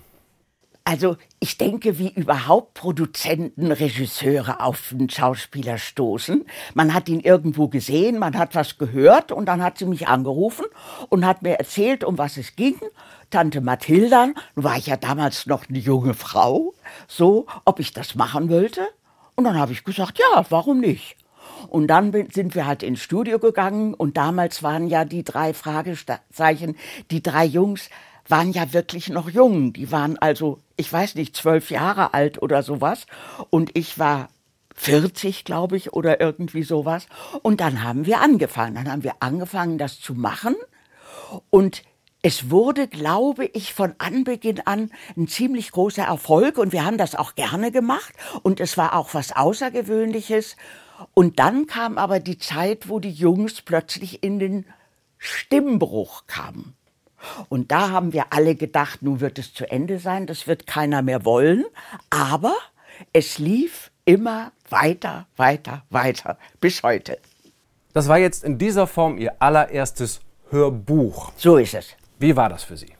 Also 0.88 1.18
ich 1.38 1.58
denke, 1.58 1.98
wie 1.98 2.08
überhaupt 2.14 2.72
Produzenten, 2.72 3.70
Regisseure 3.70 4.62
auf 4.62 4.90
einen 4.90 5.10
Schauspieler 5.10 5.76
stoßen. 5.76 6.46
Man 6.72 6.94
hat 6.94 7.10
ihn 7.10 7.20
irgendwo 7.20 7.68
gesehen, 7.68 8.18
man 8.18 8.38
hat 8.38 8.54
was 8.54 8.78
gehört 8.78 9.30
und 9.30 9.44
dann 9.44 9.62
hat 9.62 9.76
sie 9.76 9.84
mich 9.84 10.08
angerufen 10.08 10.64
und 11.10 11.26
hat 11.26 11.42
mir 11.42 11.58
erzählt, 11.58 12.04
um 12.04 12.16
was 12.16 12.38
es 12.38 12.56
ging. 12.56 12.80
Tante 13.28 13.60
Mathilda, 13.60 14.28
nun 14.54 14.64
war 14.64 14.78
ich 14.78 14.86
ja 14.86 14.96
damals 14.96 15.44
noch 15.44 15.68
eine 15.68 15.78
junge 15.78 16.14
Frau, 16.14 16.72
so, 17.06 17.44
ob 17.66 17.80
ich 17.80 17.92
das 17.92 18.14
machen 18.14 18.48
wollte. 18.48 18.88
Und 19.34 19.44
dann 19.44 19.58
habe 19.58 19.72
ich 19.72 19.84
gesagt, 19.84 20.18
ja, 20.18 20.46
warum 20.48 20.80
nicht? 20.80 21.18
Und 21.68 21.88
dann 21.88 22.12
sind 22.32 22.54
wir 22.54 22.66
halt 22.66 22.82
ins 22.82 23.00
Studio 23.00 23.38
gegangen 23.38 23.92
und 23.92 24.16
damals 24.16 24.62
waren 24.62 24.86
ja 24.88 25.04
die 25.04 25.22
drei 25.22 25.52
Fragezeichen, 25.52 26.76
die 27.10 27.22
drei 27.22 27.44
Jungs 27.44 27.90
waren 28.30 28.52
ja 28.52 28.72
wirklich 28.72 29.08
noch 29.08 29.30
jung. 29.30 29.72
Die 29.72 29.90
waren 29.90 30.18
also, 30.18 30.58
ich 30.76 30.92
weiß 30.92 31.14
nicht, 31.14 31.36
zwölf 31.36 31.70
Jahre 31.70 32.14
alt 32.14 32.42
oder 32.42 32.62
sowas. 32.62 33.06
Und 33.50 33.76
ich 33.76 33.98
war 33.98 34.28
40, 34.74 35.44
glaube 35.44 35.76
ich, 35.76 35.92
oder 35.92 36.20
irgendwie 36.20 36.62
sowas. 36.62 37.06
Und 37.42 37.60
dann 37.60 37.82
haben 37.82 38.06
wir 38.06 38.20
angefangen. 38.20 38.74
Dann 38.74 38.90
haben 38.90 39.04
wir 39.04 39.14
angefangen, 39.20 39.78
das 39.78 40.00
zu 40.00 40.14
machen. 40.14 40.54
Und 41.50 41.82
es 42.22 42.50
wurde, 42.50 42.88
glaube 42.88 43.46
ich, 43.46 43.74
von 43.74 43.94
Anbeginn 43.98 44.60
an 44.66 44.90
ein 45.16 45.28
ziemlich 45.28 45.70
großer 45.70 46.02
Erfolg 46.02 46.58
und 46.58 46.72
wir 46.72 46.84
haben 46.84 46.98
das 46.98 47.14
auch 47.14 47.36
gerne 47.36 47.70
gemacht 47.70 48.12
und 48.42 48.58
es 48.58 48.76
war 48.76 48.96
auch 48.96 49.14
was 49.14 49.36
Außergewöhnliches. 49.36 50.56
Und 51.14 51.38
dann 51.38 51.66
kam 51.66 51.96
aber 51.96 52.18
die 52.18 52.38
Zeit, 52.38 52.88
wo 52.88 52.98
die 52.98 53.12
Jungs 53.12 53.62
plötzlich 53.62 54.24
in 54.24 54.40
den 54.40 54.66
Stimmbruch 55.16 56.26
kamen. 56.26 56.74
Und 57.48 57.72
da 57.72 57.90
haben 57.90 58.12
wir 58.12 58.32
alle 58.32 58.54
gedacht, 58.54 59.02
nun 59.02 59.20
wird 59.20 59.38
es 59.38 59.52
zu 59.52 59.70
Ende 59.70 59.98
sein, 59.98 60.26
das 60.26 60.46
wird 60.46 60.66
keiner 60.66 61.02
mehr 61.02 61.24
wollen. 61.24 61.64
Aber 62.10 62.54
es 63.12 63.38
lief 63.38 63.90
immer 64.04 64.52
weiter, 64.70 65.26
weiter, 65.36 65.84
weiter 65.90 66.38
bis 66.60 66.82
heute. 66.82 67.18
Das 67.92 68.08
war 68.08 68.18
jetzt 68.18 68.44
in 68.44 68.58
dieser 68.58 68.86
Form 68.86 69.18
Ihr 69.18 69.40
allererstes 69.40 70.20
Hörbuch. 70.50 71.32
So 71.36 71.56
ist 71.56 71.74
es. 71.74 71.94
Wie 72.18 72.36
war 72.36 72.48
das 72.48 72.64
für 72.64 72.76
Sie? 72.76 72.92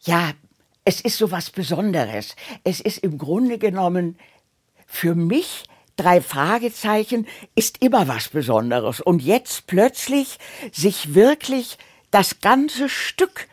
Ja, 0.00 0.32
es 0.84 1.00
ist 1.00 1.18
so 1.18 1.30
was 1.30 1.50
Besonderes. 1.50 2.34
Es 2.64 2.80
ist 2.80 2.98
im 2.98 3.18
Grunde 3.18 3.58
genommen 3.58 4.18
für 4.86 5.14
mich 5.14 5.64
drei 5.96 6.20
Fragezeichen 6.20 7.26
ist 7.54 7.82
immer 7.82 8.08
was 8.08 8.28
Besonderes. 8.28 9.00
Und 9.00 9.22
jetzt 9.22 9.66
plötzlich 9.66 10.38
sich 10.72 11.14
wirklich 11.14 11.76
das 12.10 12.40
ganze 12.40 12.88
Stück, 12.88 13.48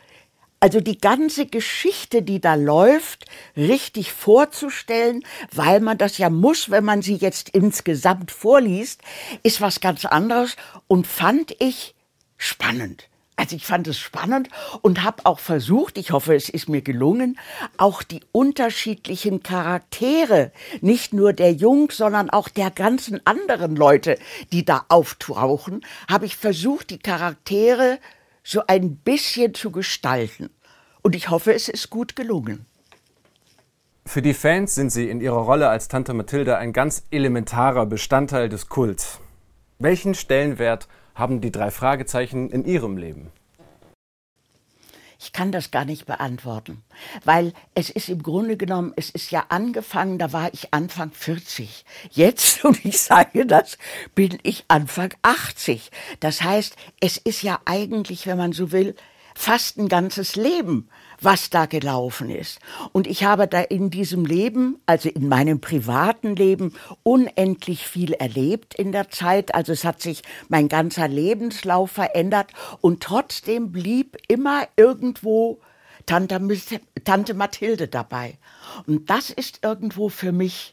also 0.60 0.80
die 0.80 0.98
ganze 0.98 1.46
Geschichte, 1.46 2.22
die 2.22 2.40
da 2.40 2.54
läuft, 2.54 3.26
richtig 3.56 4.12
vorzustellen, 4.12 5.22
weil 5.52 5.80
man 5.80 5.98
das 5.98 6.18
ja 6.18 6.30
muss, 6.30 6.70
wenn 6.70 6.84
man 6.84 7.02
sie 7.02 7.16
jetzt 7.16 7.50
insgesamt 7.50 8.30
vorliest, 8.30 9.02
ist 9.42 9.60
was 9.60 9.80
ganz 9.80 10.04
anderes 10.04 10.56
und 10.88 11.06
fand 11.06 11.54
ich 11.60 11.94
spannend. 12.36 13.08
Also 13.38 13.54
ich 13.54 13.66
fand 13.66 13.86
es 13.86 13.98
spannend 13.98 14.48
und 14.80 15.02
habe 15.02 15.26
auch 15.26 15.40
versucht, 15.40 15.98
ich 15.98 16.10
hoffe, 16.10 16.34
es 16.34 16.48
ist 16.48 16.70
mir 16.70 16.80
gelungen, 16.80 17.38
auch 17.76 18.02
die 18.02 18.22
unterschiedlichen 18.32 19.42
Charaktere, 19.42 20.52
nicht 20.80 21.12
nur 21.12 21.34
der 21.34 21.52
Jungs, 21.52 21.98
sondern 21.98 22.30
auch 22.30 22.48
der 22.48 22.70
ganzen 22.70 23.20
anderen 23.26 23.76
Leute, 23.76 24.18
die 24.52 24.64
da 24.64 24.86
auftauchen, 24.88 25.84
habe 26.08 26.24
ich 26.24 26.34
versucht, 26.34 26.88
die 26.88 26.98
Charaktere 26.98 27.98
so 28.46 28.62
ein 28.68 28.96
bisschen 28.98 29.54
zu 29.54 29.72
gestalten. 29.72 30.50
Und 31.02 31.16
ich 31.16 31.30
hoffe, 31.30 31.52
es 31.52 31.68
ist 31.68 31.90
gut 31.90 32.14
gelungen. 32.14 32.64
Für 34.04 34.22
die 34.22 34.34
Fans 34.34 34.76
sind 34.76 34.90
Sie 34.90 35.10
in 35.10 35.20
Ihrer 35.20 35.40
Rolle 35.40 35.68
als 35.68 35.88
Tante 35.88 36.14
Mathilde 36.14 36.56
ein 36.56 36.72
ganz 36.72 37.04
elementarer 37.10 37.86
Bestandteil 37.86 38.48
des 38.48 38.68
Kults. 38.68 39.18
Welchen 39.80 40.14
Stellenwert 40.14 40.86
haben 41.16 41.40
die 41.40 41.50
drei 41.50 41.72
Fragezeichen 41.72 42.50
in 42.50 42.64
Ihrem 42.64 42.96
Leben? 42.96 43.32
Ich 45.26 45.32
kann 45.32 45.50
das 45.50 45.72
gar 45.72 45.84
nicht 45.84 46.06
beantworten, 46.06 46.84
weil 47.24 47.52
es 47.74 47.90
ist 47.90 48.08
im 48.08 48.22
Grunde 48.22 48.56
genommen, 48.56 48.92
es 48.94 49.10
ist 49.10 49.32
ja 49.32 49.46
angefangen, 49.48 50.20
da 50.20 50.32
war 50.32 50.54
ich 50.54 50.72
Anfang 50.72 51.10
40. 51.10 51.84
Jetzt, 52.12 52.64
und 52.64 52.84
ich 52.84 53.00
sage 53.00 53.44
das, 53.44 53.76
bin 54.14 54.38
ich 54.44 54.66
Anfang 54.68 55.12
80. 55.22 55.90
Das 56.20 56.42
heißt, 56.42 56.76
es 57.00 57.16
ist 57.16 57.42
ja 57.42 57.58
eigentlich, 57.64 58.28
wenn 58.28 58.38
man 58.38 58.52
so 58.52 58.70
will, 58.70 58.94
fast 59.34 59.78
ein 59.78 59.88
ganzes 59.88 60.36
Leben, 60.36 60.88
was 61.20 61.50
da 61.50 61.66
gelaufen 61.66 62.30
ist. 62.30 62.58
Und 62.92 63.06
ich 63.06 63.24
habe 63.24 63.46
da 63.46 63.60
in 63.60 63.90
diesem 63.90 64.24
Leben, 64.24 64.80
also 64.86 65.08
in 65.08 65.28
meinem 65.28 65.60
privaten 65.60 66.36
Leben, 66.36 66.74
unendlich 67.02 67.86
viel 67.86 68.12
erlebt 68.12 68.74
in 68.74 68.92
der 68.92 69.10
Zeit. 69.10 69.54
Also 69.54 69.72
es 69.72 69.84
hat 69.84 70.00
sich 70.00 70.22
mein 70.48 70.68
ganzer 70.68 71.08
Lebenslauf 71.08 71.90
verändert 71.90 72.52
und 72.80 73.02
trotzdem 73.02 73.72
blieb 73.72 74.16
immer 74.28 74.68
irgendwo 74.76 75.60
Tante, 76.06 76.40
Tante 77.04 77.34
Mathilde 77.34 77.88
dabei. 77.88 78.38
Und 78.86 79.10
das 79.10 79.30
ist 79.30 79.60
irgendwo 79.62 80.08
für 80.08 80.32
mich 80.32 80.72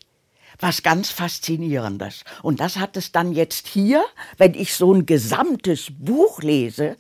was 0.59 0.83
ganz 0.83 1.09
Faszinierendes. 1.09 2.23
Und 2.41 2.59
das 2.59 2.77
hat 2.77 2.95
es 2.97 3.11
dann 3.11 3.33
jetzt 3.33 3.67
hier, 3.67 4.03
wenn 4.37 4.53
ich 4.53 4.75
so 4.75 4.93
ein 4.93 5.05
gesamtes 5.05 5.87
Buch 5.91 6.41
lese, 6.41 6.97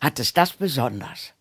hat 0.00 0.18
es 0.18 0.32
das 0.32 0.52
besonders. 0.54 1.32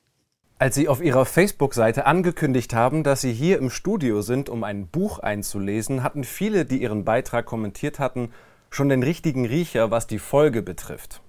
Als 0.62 0.76
Sie 0.76 0.90
auf 0.90 1.02
Ihrer 1.02 1.24
Facebook-Seite 1.24 2.06
angekündigt 2.06 2.74
haben, 2.74 3.06
dass 3.06 3.22
Sie 3.22 3.32
hier 3.32 3.60
im 3.60 3.70
Studio 3.70 4.22
sind, 4.22 4.50
um 4.50 4.66
ein 4.66 4.88
Buch 4.88 5.20
einzulesen, 5.20 6.04
hatten 6.04 6.26
viele, 6.26 6.66
die 6.66 6.82
Ihren 6.82 7.06
Beitrag 7.06 7.46
kommentiert 7.46 7.98
hatten, 7.98 8.34
schon 8.70 8.90
den 8.90 9.02
richtigen 9.02 9.46
Riecher, 9.46 9.90
was 9.90 10.06
die 10.06 10.20
Folge 10.20 10.62
betrifft. 10.62 11.22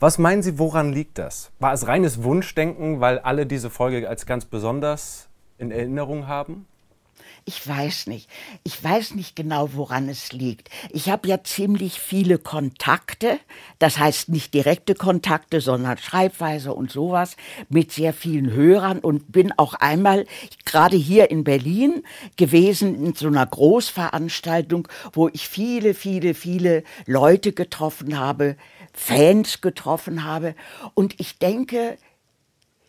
Was 0.00 0.16
meinen 0.16 0.42
Sie, 0.42 0.58
woran 0.58 0.90
liegt 0.90 1.18
das? 1.18 1.52
War 1.58 1.74
es 1.74 1.86
reines 1.86 2.22
Wunschdenken, 2.22 2.98
weil 3.00 3.18
alle 3.18 3.44
diese 3.44 3.68
Folge 3.68 4.08
als 4.08 4.24
ganz 4.24 4.46
besonders 4.46 5.28
in 5.58 5.70
Erinnerung 5.70 6.26
haben? 6.26 6.66
Ich 7.48 7.66
weiß 7.66 8.08
nicht. 8.08 8.28
Ich 8.64 8.82
weiß 8.82 9.14
nicht 9.14 9.36
genau, 9.36 9.68
woran 9.74 10.08
es 10.08 10.32
liegt. 10.32 10.68
Ich 10.90 11.08
habe 11.08 11.28
ja 11.28 11.44
ziemlich 11.44 12.00
viele 12.00 12.38
Kontakte, 12.38 13.38
das 13.78 13.98
heißt 13.98 14.30
nicht 14.30 14.52
direkte 14.52 14.96
Kontakte, 14.96 15.60
sondern 15.60 15.96
Schreibweise 15.96 16.74
und 16.74 16.90
sowas 16.90 17.36
mit 17.68 17.92
sehr 17.92 18.12
vielen 18.12 18.50
Hörern 18.50 18.98
und 18.98 19.30
bin 19.30 19.52
auch 19.58 19.74
einmal 19.74 20.26
gerade 20.64 20.96
hier 20.96 21.30
in 21.30 21.44
Berlin 21.44 22.02
gewesen 22.36 23.06
in 23.06 23.14
so 23.14 23.28
einer 23.28 23.46
Großveranstaltung, 23.46 24.88
wo 25.12 25.28
ich 25.28 25.48
viele, 25.48 25.94
viele, 25.94 26.34
viele 26.34 26.82
Leute 27.06 27.52
getroffen 27.52 28.18
habe, 28.18 28.56
Fans 28.92 29.60
getroffen 29.60 30.24
habe 30.24 30.56
und 30.94 31.14
ich 31.20 31.38
denke, 31.38 31.96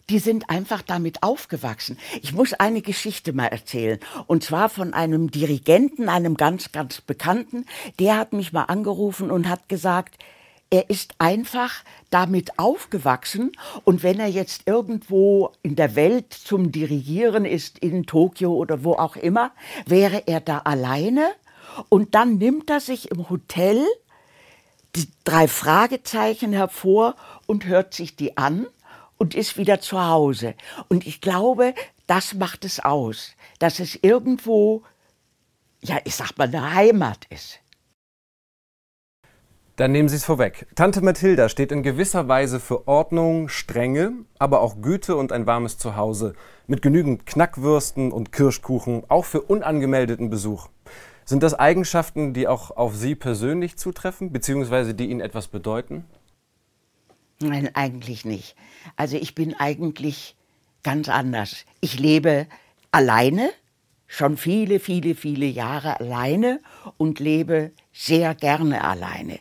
die 0.09 0.19
sind 0.19 0.49
einfach 0.49 0.81
damit 0.81 1.21
aufgewachsen. 1.23 1.97
Ich 2.21 2.33
muss 2.33 2.53
eine 2.53 2.81
Geschichte 2.81 3.33
mal 3.33 3.47
erzählen. 3.47 3.99
Und 4.25 4.43
zwar 4.43 4.69
von 4.69 4.93
einem 4.93 5.31
Dirigenten, 5.31 6.07
einem 6.07 6.37
ganz, 6.37 6.71
ganz 6.71 7.01
Bekannten. 7.01 7.65
Der 7.99 8.17
hat 8.17 8.33
mich 8.33 8.53
mal 8.53 8.63
angerufen 8.63 9.31
und 9.31 9.49
hat 9.49 9.67
gesagt, 9.67 10.17
er 10.69 10.89
ist 10.89 11.15
einfach 11.17 11.83
damit 12.09 12.59
aufgewachsen 12.59 13.53
und 13.85 14.03
wenn 14.03 14.19
er 14.19 14.27
jetzt 14.27 14.63
irgendwo 14.65 15.53
in 15.61 15.77
der 15.77 15.95
Welt 15.95 16.33
zum 16.33 16.73
Dirigieren 16.73 17.45
ist, 17.45 17.79
in 17.79 18.05
Tokio 18.05 18.53
oder 18.53 18.83
wo 18.83 18.93
auch 18.93 19.15
immer, 19.15 19.51
wäre 19.85 20.23
er 20.25 20.41
da 20.41 20.59
alleine 20.59 21.29
und 21.87 22.15
dann 22.15 22.37
nimmt 22.37 22.69
er 22.69 22.81
sich 22.81 23.11
im 23.11 23.29
Hotel 23.29 23.85
die 24.97 25.07
drei 25.23 25.47
Fragezeichen 25.47 26.51
hervor 26.51 27.15
und 27.45 27.65
hört 27.65 27.93
sich 27.93 28.17
die 28.17 28.35
an 28.35 28.67
und 29.17 29.35
ist 29.35 29.57
wieder 29.57 29.79
zu 29.79 30.05
Hause. 30.05 30.55
Und 30.87 31.05
ich 31.07 31.21
glaube, 31.21 31.73
das 32.07 32.33
macht 32.33 32.65
es 32.65 32.79
aus, 32.79 33.31
dass 33.59 33.79
es 33.79 33.97
irgendwo, 34.01 34.83
ja, 35.81 35.97
ich 36.03 36.15
sag 36.15 36.37
mal, 36.37 36.47
eine 36.47 36.73
Heimat 36.73 37.25
ist. 37.29 37.59
Dann 39.77 39.91
nehmen 39.91 40.09
Sie 40.09 40.15
es 40.15 40.25
vorweg. 40.25 40.65
Tante 40.73 41.01
Mathilda 41.01 41.49
steht 41.49 41.71
in 41.71 41.83
gewisser 41.83 42.27
Weise 42.27 42.59
für 42.59 42.87
Ordnung, 42.87 43.47
Strenge, 43.47 44.11
aber 44.39 44.61
auch 44.61 44.81
Güte 44.81 45.15
und 45.15 45.31
ein 45.31 45.45
warmes 45.45 45.77
Zuhause. 45.77 46.33
Mit 46.65 46.81
genügend 46.81 47.27
Knackwürsten 47.27 48.11
und 48.11 48.31
Kirschkuchen, 48.31 49.03
auch 49.07 49.25
für 49.25 49.41
unangemeldeten 49.41 50.31
Besuch. 50.31 50.69
Sind 51.25 51.43
das 51.43 51.53
Eigenschaften, 51.53 52.33
die 52.33 52.47
auch 52.47 52.71
auf 52.71 52.95
Sie 52.95 53.13
persönlich 53.13 53.77
zutreffen, 53.77 54.31
beziehungsweise 54.31 54.95
die 54.95 55.11
Ihnen 55.11 55.21
etwas 55.21 55.47
bedeuten? 55.47 56.05
Nein, 57.39 57.69
eigentlich 57.75 58.25
nicht. 58.25 58.55
Also 58.95 59.17
ich 59.17 59.35
bin 59.35 59.53
eigentlich 59.53 60.35
ganz 60.83 61.09
anders. 61.09 61.65
Ich 61.81 61.99
lebe 61.99 62.47
alleine, 62.91 63.51
schon 64.07 64.37
viele, 64.37 64.79
viele, 64.79 65.13
viele 65.15 65.45
Jahre 65.45 65.99
alleine 65.99 66.61
und 66.97 67.19
lebe 67.19 67.71
sehr 67.93 68.33
gerne 68.33 68.83
alleine. 68.83 69.39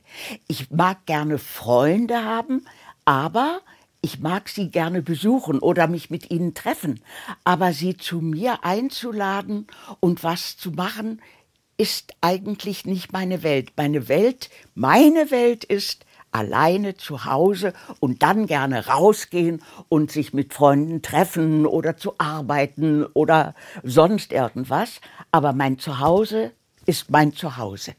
Ich 0.49 0.71
mag 0.71 1.07
gerne 1.07 1.39
Freunde 1.39 2.25
haben, 2.25 2.67
aber 3.05 3.61
ich 4.03 4.21
mag 4.21 4.49
sie 4.49 4.71
gerne 4.71 5.03
besuchen 5.03 5.59
oder 5.59 5.87
mich 5.87 6.11
mit 6.11 6.31
ihnen 6.31 6.53
treffen. 6.53 7.01
Aber 7.45 7.73
sie 7.73 7.97
zu 7.97 8.21
mir 8.21 8.65
einzuladen 8.65 9.67
und 10.01 10.23
was 10.23 10.57
zu 10.57 10.71
machen, 10.73 11.23
ist 11.79 12.15
eigentlich 12.21 12.85
nicht 12.85 13.13
meine 13.13 13.43
Welt. 13.43 13.73
Meine 13.77 14.09
Welt, 14.09 14.51
meine 14.75 15.31
Welt 15.31 15.65
ist 15.65 16.05
alleine 16.37 16.97
zu 16.97 17.25
Hause 17.25 17.73
und 18.01 18.23
dann 18.23 18.47
gerne 18.47 18.87
rausgehen 18.87 19.63
und 19.89 20.11
sich 20.11 20.35
mit 20.35 20.55
Freunden 20.55 21.03
treffen 21.03 21.67
oder 21.67 21.97
zu 21.97 22.15
arbeiten 22.19 23.05
oder 23.07 23.55
sonst 23.83 24.33
irgendwas. 24.33 25.01
Aber 25.31 25.53
mein 25.53 25.79
Zuhause 25.79 26.53
ist 26.85 27.11
mein 27.11 27.33
Zuhause. 27.33 27.95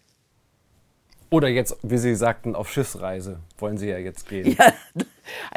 Oder 1.29 1.49
jetzt, 1.49 1.77
wie 1.83 1.97
Sie 1.97 2.15
sagten, 2.15 2.55
auf 2.55 2.71
Schiffsreise 2.71 3.39
wollen 3.57 3.77
Sie 3.77 3.89
ja 3.89 3.97
jetzt 3.97 4.29
gehen. 4.29 4.55
Ja, 4.57 4.71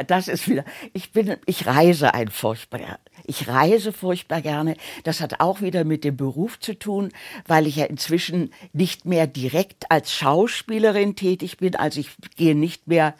das 0.07 0.27
ist 0.27 0.47
wieder. 0.47 0.65
Ich 0.93 1.11
bin, 1.11 1.37
ich 1.45 1.65
reise 1.65 2.13
ein 2.13 2.29
furchtbar. 2.29 2.99
Ich 3.25 3.47
reise 3.47 3.93
furchtbar 3.93 4.41
gerne. 4.41 4.75
Das 5.03 5.21
hat 5.21 5.39
auch 5.39 5.61
wieder 5.61 5.83
mit 5.83 6.03
dem 6.03 6.17
Beruf 6.17 6.59
zu 6.59 6.77
tun, 6.77 7.09
weil 7.47 7.67
ich 7.67 7.77
ja 7.77 7.85
inzwischen 7.85 8.53
nicht 8.73 9.05
mehr 9.05 9.27
direkt 9.27 9.89
als 9.89 10.13
Schauspielerin 10.13 11.15
tätig 11.15 11.57
bin. 11.57 11.75
Also 11.75 11.99
ich 11.99 12.09
gehe 12.35 12.55
nicht 12.55 12.87
mehr 12.87 13.15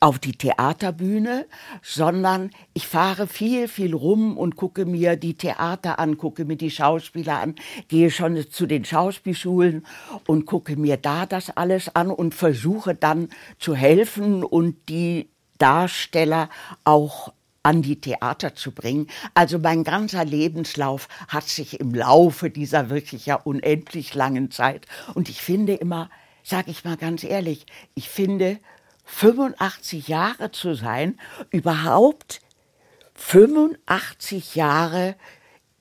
auf 0.00 0.18
die 0.18 0.32
Theaterbühne, 0.32 1.46
sondern 1.82 2.50
ich 2.72 2.86
fahre 2.86 3.26
viel, 3.26 3.68
viel 3.68 3.94
rum 3.94 4.36
und 4.36 4.56
gucke 4.56 4.86
mir 4.86 5.16
die 5.16 5.34
Theater 5.34 5.98
an, 5.98 6.16
gucke 6.16 6.44
mir 6.44 6.56
die 6.56 6.70
Schauspieler 6.70 7.40
an, 7.40 7.56
gehe 7.88 8.10
schon 8.10 8.48
zu 8.50 8.66
den 8.66 8.84
Schauspielschulen 8.84 9.84
und 10.26 10.46
gucke 10.46 10.76
mir 10.76 10.96
da 10.96 11.26
das 11.26 11.50
alles 11.50 11.94
an 11.94 12.10
und 12.10 12.34
versuche 12.34 12.94
dann 12.94 13.28
zu 13.58 13.74
helfen 13.74 14.44
und 14.44 14.76
die 14.88 15.28
Darsteller 15.58 16.48
auch 16.84 17.32
an 17.62 17.82
die 17.82 18.00
Theater 18.00 18.54
zu 18.54 18.72
bringen. 18.72 19.08
Also 19.34 19.58
mein 19.58 19.84
ganzer 19.84 20.24
Lebenslauf 20.24 21.08
hat 21.28 21.48
sich 21.48 21.80
im 21.80 21.94
Laufe 21.94 22.50
dieser 22.50 22.88
wirklich 22.88 23.26
ja 23.26 23.34
unendlich 23.34 24.14
langen 24.14 24.50
Zeit 24.50 24.86
und 25.14 25.28
ich 25.28 25.42
finde 25.42 25.74
immer, 25.74 26.08
sage 26.42 26.70
ich 26.70 26.84
mal 26.84 26.96
ganz 26.96 27.24
ehrlich, 27.24 27.66
ich 27.94 28.08
finde 28.08 28.58
85 29.04 30.08
Jahre 30.08 30.50
zu 30.50 30.74
sein, 30.74 31.18
überhaupt 31.50 32.40
85 33.14 34.54
Jahre 34.54 35.16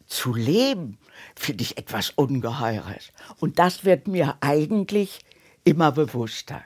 zu 0.07 0.33
leben, 0.33 0.97
finde 1.35 1.63
ich 1.63 1.77
etwas 1.77 2.09
Ungeheures. 2.11 3.11
Und 3.39 3.59
das 3.59 3.85
wird 3.85 4.07
mir 4.07 4.37
eigentlich 4.41 5.19
immer 5.63 5.91
bewusster. 5.91 6.63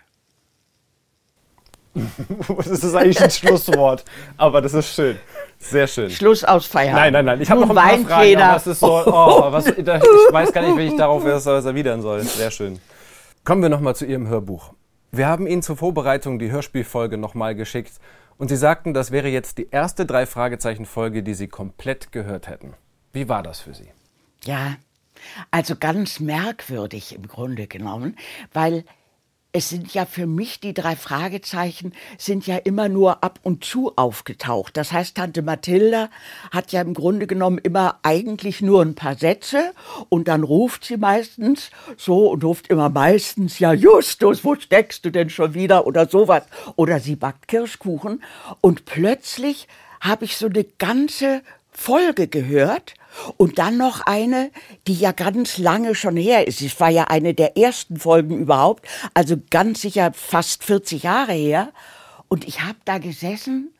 das 2.57 2.67
ist 2.67 2.95
eigentlich 2.95 3.21
ein 3.21 3.31
Schlusswort, 3.31 4.05
aber 4.38 4.62
das 4.62 4.74
ist 4.74 4.93
schön. 4.93 5.17
Sehr 5.60 5.88
schön. 5.88 6.10
Schluss 6.10 6.43
aus 6.43 6.65
Feierabend. 6.65 7.01
Nein, 7.01 7.13
nein, 7.13 7.25
nein. 7.25 7.41
Ich 7.41 7.51
habe 7.51 7.62
noch 7.62 7.69
ein 7.69 7.75
paar 7.75 7.98
Fragen, 8.00 8.36
aber 8.38 8.53
das 8.53 8.67
ist 8.67 8.79
so, 8.79 8.88
oh, 9.05 9.51
was, 9.51 9.67
ich 9.67 9.86
weiß 9.86 10.53
gar 10.53 10.61
nicht, 10.61 10.77
wie 10.77 10.87
ich 10.87 10.96
darauf 10.96 11.24
erwidern 11.25 12.01
soll. 12.01 12.22
Sehr 12.22 12.51
schön. 12.51 12.79
Kommen 13.44 13.61
wir 13.61 13.70
nochmal 13.70 13.96
zu 13.96 14.05
Ihrem 14.05 14.27
Hörbuch. 14.27 14.74
Wir 15.11 15.27
haben 15.27 15.46
Ihnen 15.48 15.61
zur 15.61 15.75
Vorbereitung 15.75 16.39
die 16.39 16.51
Hörspielfolge 16.51 17.18
nochmal 17.18 17.55
geschickt 17.55 17.94
und 18.37 18.48
Sie 18.48 18.55
sagten, 18.55 18.94
das 18.94 19.11
wäre 19.11 19.27
jetzt 19.27 19.57
die 19.57 19.68
erste 19.70 20.05
drei 20.05 20.25
Fragezeichen 20.25 20.85
Folge, 20.85 21.22
die 21.22 21.33
Sie 21.33 21.48
komplett 21.48 22.11
gehört 22.11 22.48
hätten. 22.48 22.74
Wie 23.11 23.27
war 23.27 23.44
das 23.44 23.59
für 23.59 23.74
Sie? 23.74 23.89
Ja, 24.44 24.77
also 25.51 25.75
ganz 25.75 26.20
merkwürdig 26.20 27.13
im 27.13 27.27
Grunde 27.27 27.68
genommen, 27.68 28.18
weil 28.53 28.85
es 29.53 29.70
sind 29.70 29.94
ja 29.94 30.05
für 30.05 30.27
mich 30.27 30.59
die 30.59 30.74
drei 30.74 30.96
Fragezeichen 30.96 31.94
sind 32.18 32.48
ja 32.48 32.57
immer 32.57 32.87
nur 32.87 33.24
ab 33.24 33.40
und 33.44 33.66
zu 33.66 33.94
aufgetaucht. 33.98 34.77
Das 34.77 34.92
heißt, 34.92 35.16
Tante 35.16 35.42
Mathilda 35.42 36.09
hat 36.51 36.72
ja 36.72 36.81
im 36.81 36.94
Grunde 36.94 37.27
genommen 37.27 37.57
immer 37.57 38.00
eigentlich 38.03 38.61
nur 38.61 38.81
ein 38.81 38.96
paar 38.96 39.16
Sätze 39.16 39.74
und 40.09 40.27
dann 40.27 40.44
ruft 40.44 40.85
sie 40.85 40.98
meistens 40.98 41.70
so 41.98 42.29
und 42.29 42.44
ruft 42.44 42.68
immer 42.68 42.90
meistens, 42.90 43.59
ja 43.59 43.74
Justus, 43.74 44.46
wo 44.46 44.55
steckst 44.55 45.03
du 45.03 45.09
denn 45.11 45.29
schon 45.29 45.53
wieder 45.53 45.85
oder 45.85 46.07
sowas. 46.07 46.44
Oder 46.77 47.00
sie 47.00 47.16
backt 47.16 47.48
Kirschkuchen 47.48 48.24
und 48.61 48.85
plötzlich 48.85 49.68
habe 50.00 50.25
ich 50.25 50.37
so 50.37 50.48
eine 50.48 50.64
ganze 50.64 51.42
Folge 51.72 52.27
gehört 52.27 52.94
und 53.38 53.57
dann 53.57 53.77
noch 53.77 54.01
eine, 54.01 54.51
die 54.88 54.94
ja 54.94 55.12
ganz 55.12 55.57
lange 55.57 55.96
schon 55.96 56.18
her 56.18 56.48
ist. 56.48 56.62
Es 56.62 56.79
war 56.79 56.90
ja 56.90 57.05
eine 57.05 57.34
der 57.34 57.57
ersten 57.57 57.98
Folgen 57.98 58.38
überhaupt, 58.40 58.88
also 59.14 59.36
ganz 59.50 59.81
sicher 59.81 60.12
fast 60.14 60.64
40 60.64 61.03
Jahre 61.03 61.34
her. 61.34 61.72
Und 62.27 62.48
ich 62.48 62.62
habe 62.62 62.77
da 62.86 62.98
gesessen 62.98 63.74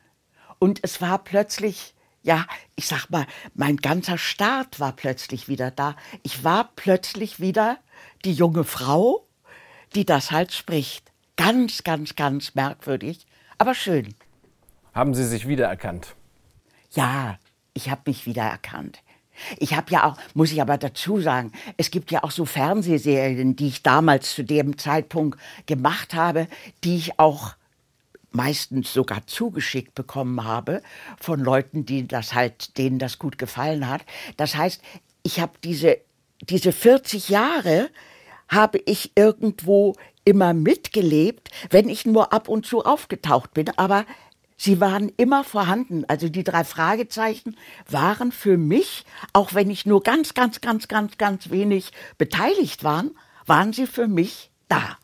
und 0.58 0.80
es 0.82 1.00
war 1.00 1.18
plötzlich, 1.18 1.94
ja, 2.22 2.46
ich 2.76 2.86
sag 2.86 3.08
mal, 3.10 3.26
mein 3.54 3.76
ganzer 3.76 4.18
Start 4.18 4.80
war 4.80 4.92
plötzlich 4.92 5.48
wieder 5.48 5.70
da. 5.70 5.96
Ich 6.22 6.44
war 6.44 6.70
plötzlich 6.76 7.40
wieder 7.40 7.78
die 8.24 8.32
junge 8.32 8.64
Frau, 8.64 9.26
die 9.94 10.04
das 10.04 10.30
halt 10.30 10.52
spricht. 10.52 11.10
Ganz, 11.36 11.82
ganz, 11.82 12.14
ganz 12.14 12.54
merkwürdig, 12.54 13.26
aber 13.58 13.74
schön. 13.74 14.14
Haben 14.94 15.14
Sie 15.14 15.24
sich 15.24 15.48
wiedererkannt? 15.48 16.14
Ja, 16.90 17.38
ich 17.74 17.90
habe 17.90 18.02
mich 18.06 18.26
wiedererkannt. 18.26 19.02
Ich 19.58 19.74
habe 19.74 19.90
ja 19.90 20.04
auch, 20.04 20.16
muss 20.34 20.52
ich 20.52 20.60
aber 20.60 20.76
dazu 20.76 21.20
sagen, 21.20 21.52
es 21.76 21.90
gibt 21.90 22.10
ja 22.10 22.22
auch 22.22 22.30
so 22.30 22.44
Fernsehserien, 22.44 23.56
die 23.56 23.68
ich 23.68 23.82
damals 23.82 24.34
zu 24.34 24.44
dem 24.44 24.76
Zeitpunkt 24.76 25.38
gemacht 25.66 26.14
habe, 26.14 26.48
die 26.84 26.96
ich 26.96 27.18
auch 27.18 27.54
meistens 28.30 28.92
sogar 28.92 29.26
zugeschickt 29.26 29.94
bekommen 29.94 30.44
habe 30.44 30.82
von 31.20 31.40
Leuten, 31.40 31.84
die 31.84 32.06
das 32.06 32.34
halt, 32.34 32.76
denen 32.78 32.98
das 32.98 33.18
gut 33.18 33.38
gefallen 33.38 33.88
hat. 33.88 34.02
Das 34.36 34.56
heißt, 34.56 34.82
ich 35.22 35.40
habe 35.40 35.52
diese, 35.64 35.98
diese 36.40 36.72
40 36.72 37.28
Jahre 37.28 37.90
habe 38.48 38.78
ich 38.84 39.12
irgendwo 39.14 39.94
immer 40.24 40.54
mitgelebt, 40.54 41.50
wenn 41.70 41.88
ich 41.88 42.06
nur 42.06 42.32
ab 42.32 42.48
und 42.48 42.66
zu 42.66 42.84
aufgetaucht 42.84 43.54
bin. 43.54 43.70
Aber 43.76 44.04
Sie 44.64 44.80
waren 44.80 45.10
immer 45.16 45.42
vorhanden. 45.42 46.04
Also 46.06 46.28
die 46.28 46.44
drei 46.44 46.62
Fragezeichen 46.62 47.56
waren 47.90 48.30
für 48.30 48.56
mich, 48.56 49.04
auch 49.32 49.54
wenn 49.54 49.70
ich 49.70 49.86
nur 49.86 50.04
ganz, 50.04 50.34
ganz, 50.34 50.60
ganz, 50.60 50.86
ganz, 50.86 51.18
ganz 51.18 51.50
wenig 51.50 51.90
beteiligt 52.16 52.84
war, 52.84 53.02
waren 53.44 53.72
sie 53.72 53.88
für 53.88 54.06
mich 54.06 54.52
da. 54.68 54.98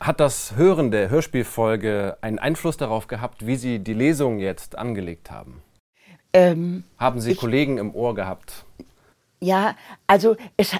Hat 0.00 0.20
das 0.20 0.56
Hören 0.56 0.90
der 0.90 1.10
Hörspielfolge 1.10 2.16
einen 2.22 2.38
Einfluss 2.38 2.78
darauf 2.78 3.08
gehabt, 3.08 3.46
wie 3.46 3.56
Sie 3.56 3.78
die 3.80 3.92
Lesung 3.92 4.38
jetzt 4.38 4.78
angelegt 4.78 5.30
haben? 5.30 5.62
Ähm, 6.32 6.84
haben 6.96 7.20
Sie 7.20 7.32
ich, 7.32 7.36
Kollegen 7.36 7.76
im 7.76 7.94
Ohr 7.94 8.14
gehabt? 8.14 8.64
Ja, 9.40 9.76
also 10.06 10.38
es, 10.56 10.74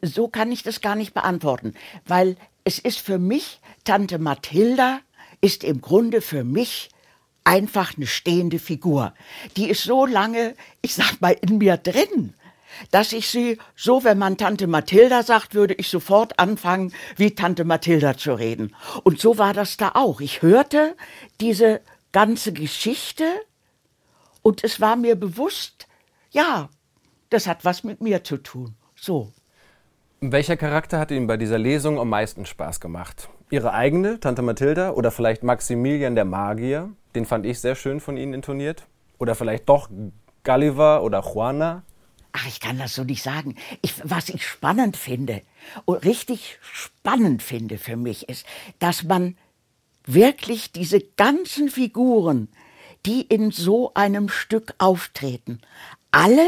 so 0.00 0.26
kann 0.28 0.50
ich 0.50 0.62
das 0.62 0.80
gar 0.80 0.94
nicht 0.94 1.12
beantworten, 1.12 1.74
weil 2.06 2.36
es 2.64 2.78
ist 2.78 2.98
für 2.98 3.18
mich 3.18 3.60
Tante 3.84 4.18
Mathilda 4.18 5.00
ist 5.42 5.64
im 5.64 5.82
Grunde 5.82 6.22
für 6.22 6.44
mich 6.44 6.88
einfach 7.44 7.96
eine 7.96 8.06
stehende 8.06 8.58
Figur. 8.58 9.12
Die 9.56 9.68
ist 9.68 9.82
so 9.82 10.06
lange, 10.06 10.54
ich 10.80 10.94
sag 10.94 11.20
mal, 11.20 11.36
in 11.40 11.58
mir 11.58 11.76
drin, 11.76 12.32
dass 12.90 13.12
ich 13.12 13.28
sie, 13.28 13.58
so 13.76 14.04
wenn 14.04 14.16
man 14.16 14.38
Tante 14.38 14.66
Mathilda 14.66 15.22
sagt, 15.22 15.54
würde 15.54 15.74
ich 15.74 15.88
sofort 15.88 16.38
anfangen, 16.38 16.94
wie 17.16 17.34
Tante 17.34 17.64
Mathilda 17.64 18.16
zu 18.16 18.34
reden. 18.34 18.74
Und 19.02 19.20
so 19.20 19.36
war 19.36 19.52
das 19.52 19.76
da 19.76 19.90
auch. 19.94 20.20
Ich 20.20 20.40
hörte 20.40 20.96
diese 21.40 21.80
ganze 22.12 22.52
Geschichte 22.52 23.24
und 24.42 24.64
es 24.64 24.80
war 24.80 24.96
mir 24.96 25.16
bewusst, 25.16 25.86
ja, 26.30 26.70
das 27.30 27.46
hat 27.46 27.64
was 27.64 27.84
mit 27.84 28.00
mir 28.00 28.24
zu 28.24 28.36
tun. 28.38 28.74
So. 28.94 29.32
Welcher 30.20 30.56
Charakter 30.56 30.98
hat 30.98 31.10
Ihnen 31.10 31.26
bei 31.26 31.36
dieser 31.36 31.58
Lesung 31.58 31.98
am 31.98 32.08
meisten 32.08 32.46
Spaß 32.46 32.78
gemacht? 32.80 33.28
Ihre 33.52 33.72
eigene, 33.72 34.18
Tante 34.18 34.42
Mathilda, 34.42 34.92
oder 34.92 35.10
vielleicht 35.10 35.42
Maximilian 35.42 36.14
der 36.14 36.24
Magier? 36.24 36.90
Den 37.14 37.26
fand 37.26 37.46
ich 37.46 37.60
sehr 37.60 37.74
schön 37.74 38.00
von 38.00 38.16
Ihnen 38.16 38.34
intoniert. 38.34 38.86
Oder 39.18 39.34
vielleicht 39.34 39.68
doch 39.68 39.88
Gulliver 40.42 41.04
oder 41.04 41.20
Juana? 41.20 41.82
ach, 42.32 42.46
ich 42.46 42.60
kann 42.60 42.78
das 42.78 42.94
so 42.94 43.04
nicht 43.04 43.22
sagen. 43.22 43.56
Ich, 43.82 43.94
was 44.02 44.28
ich 44.28 44.46
spannend 44.46 44.96
finde, 44.96 45.42
und 45.84 46.04
richtig 46.04 46.58
spannend 46.62 47.42
finde 47.42 47.78
für 47.78 47.96
mich, 47.96 48.28
ist, 48.28 48.46
dass 48.78 49.04
man 49.04 49.36
wirklich 50.06 50.72
diese 50.72 51.00
ganzen 51.00 51.68
Figuren, 51.68 52.48
die 53.06 53.22
in 53.22 53.50
so 53.50 53.94
einem 53.94 54.28
Stück 54.28 54.74
auftreten, 54.78 55.60
alle 56.10 56.46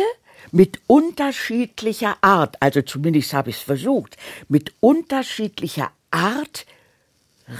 mit 0.50 0.80
unterschiedlicher 0.86 2.16
Art, 2.20 2.56
also 2.60 2.82
zumindest 2.82 3.32
habe 3.32 3.50
ich 3.50 3.56
es 3.56 3.62
versucht, 3.62 4.16
mit 4.48 4.74
unterschiedlicher 4.80 5.90
Art 6.10 6.66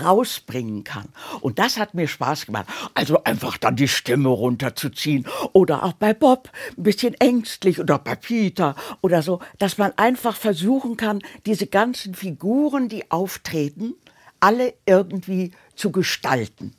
rausbringen 0.02 0.84
kann. 0.84 1.08
Und 1.40 1.58
das 1.58 1.78
hat 1.78 1.94
mir 1.94 2.08
Spaß 2.08 2.46
gemacht. 2.46 2.66
Also 2.94 3.24
einfach 3.24 3.58
dann 3.58 3.76
die 3.76 3.88
Stimme 3.88 4.28
runterzuziehen 4.28 5.26
oder 5.52 5.84
auch 5.84 5.94
bei 5.94 6.14
Bob 6.14 6.50
ein 6.76 6.82
bisschen 6.82 7.14
ängstlich 7.14 7.80
oder 7.80 7.98
bei 7.98 8.14
Peter 8.14 8.74
oder 9.00 9.22
so, 9.22 9.40
dass 9.58 9.78
man 9.78 9.92
einfach 9.96 10.36
versuchen 10.36 10.96
kann, 10.96 11.20
diese 11.46 11.66
ganzen 11.66 12.14
Figuren, 12.14 12.88
die 12.88 13.10
auftreten, 13.10 13.94
alle 14.40 14.74
irgendwie 14.86 15.52
zu 15.74 15.90
gestalten. 15.90 16.74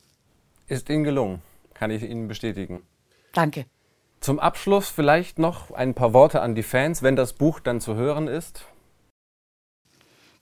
Ist 0.68 0.88
Ihnen 0.88 1.04
gelungen, 1.04 1.42
kann 1.74 1.90
ich 1.90 2.02
Ihnen 2.02 2.28
bestätigen. 2.28 2.82
Danke. 3.32 3.66
Zum 4.20 4.40
Abschluss 4.40 4.88
vielleicht 4.88 5.38
noch 5.38 5.70
ein 5.70 5.94
paar 5.94 6.12
Worte 6.12 6.40
an 6.40 6.54
die 6.54 6.62
Fans, 6.62 7.02
wenn 7.02 7.16
das 7.16 7.34
Buch 7.34 7.60
dann 7.60 7.80
zu 7.80 7.94
hören 7.94 8.28
ist. 8.28 8.64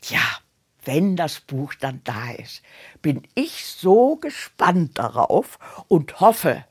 Ja, 0.05 0.21
wenn 0.85 1.17
das 1.17 1.41
Buch 1.41 1.75
dann 1.75 2.01
da 2.05 2.33
ist, 2.33 2.63
bin 3.03 3.23
ich 3.35 3.67
so 3.67 4.17
gespannt 4.17 4.99
darauf 4.99 5.59
und 5.89 6.21
hoffe, 6.21 6.65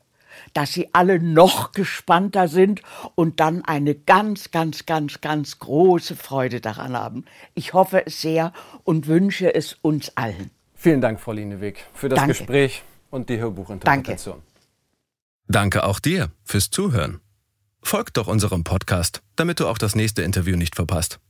dass 0.52 0.72
Sie 0.72 0.88
alle 0.92 1.20
noch 1.20 1.72
gespannter 1.72 2.48
sind 2.48 2.82
und 3.14 3.40
dann 3.40 3.64
eine 3.64 3.94
ganz, 3.94 4.50
ganz, 4.50 4.86
ganz, 4.86 5.20
ganz 5.20 5.58
große 5.58 6.16
Freude 6.16 6.60
daran 6.60 6.96
haben. 6.96 7.24
Ich 7.54 7.72
hoffe 7.72 8.06
es 8.06 8.20
sehr 8.20 8.52
und 8.84 9.06
wünsche 9.06 9.54
es 9.54 9.74
uns 9.82 10.16
allen. 10.16 10.50
Vielen 10.74 11.00
Dank, 11.00 11.20
Frau 11.20 11.32
Lieneweg, 11.32 11.84
für 11.94 12.08
das 12.08 12.18
Danke. 12.18 12.34
Gespräch 12.34 12.82
und 13.10 13.28
die 13.28 13.38
Hörbuchinterpretation. 13.38 14.42
Danke 15.46 15.84
auch 15.84 16.00
dir 16.00 16.30
fürs 16.42 16.70
Zuhören. 16.70 17.20
Folgt 17.82 18.16
doch 18.16 18.28
unserem 18.28 18.64
Podcast, 18.64 19.22
damit 19.36 19.60
du 19.60 19.68
auch 19.68 19.78
das 19.78 19.94
nächste 19.94 20.22
Interview 20.22 20.56
nicht 20.56 20.74
verpasst. 20.74 21.20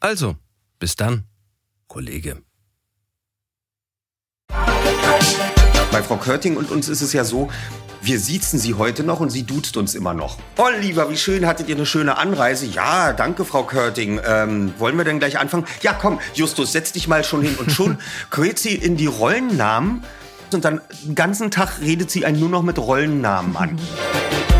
Also, 0.00 0.36
bis 0.78 0.96
dann, 0.96 1.24
Kollege. 1.90 2.36
Bei 5.90 6.02
Frau 6.04 6.16
Körting 6.18 6.56
und 6.56 6.70
uns 6.70 6.88
ist 6.88 7.02
es 7.02 7.12
ja 7.12 7.24
so, 7.24 7.50
wir 8.00 8.20
siezen 8.20 8.60
sie 8.60 8.74
heute 8.74 9.02
noch 9.02 9.18
und 9.18 9.30
sie 9.30 9.42
duzt 9.42 9.76
uns 9.76 9.96
immer 9.96 10.14
noch. 10.14 10.38
Oh, 10.56 10.68
lieber, 10.80 11.10
wie 11.10 11.16
schön, 11.16 11.46
hattet 11.46 11.68
ihr 11.68 11.74
eine 11.74 11.86
schöne 11.86 12.16
Anreise? 12.16 12.66
Ja, 12.66 13.12
danke, 13.12 13.44
Frau 13.44 13.64
Körting. 13.64 14.20
Ähm, 14.24 14.72
wollen 14.78 14.96
wir 14.96 15.04
denn 15.04 15.18
gleich 15.18 15.40
anfangen? 15.40 15.66
Ja, 15.82 15.92
komm, 15.92 16.20
Justus, 16.32 16.70
setz 16.70 16.92
dich 16.92 17.08
mal 17.08 17.24
schon 17.24 17.42
hin. 17.42 17.56
Und 17.56 17.72
schon 17.72 17.98
quält 18.30 18.60
sie 18.60 18.76
in 18.76 18.96
die 18.96 19.06
Rollennamen 19.06 20.04
und 20.52 20.64
dann 20.64 20.80
den 21.02 21.16
ganzen 21.16 21.50
Tag 21.50 21.80
redet 21.80 22.08
sie 22.12 22.24
einen 22.24 22.38
nur 22.38 22.50
noch 22.50 22.62
mit 22.62 22.78
Rollennamen 22.78 23.56
an. 23.56 23.80